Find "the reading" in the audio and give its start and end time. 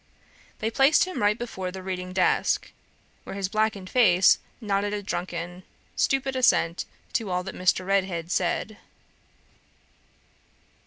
1.69-2.11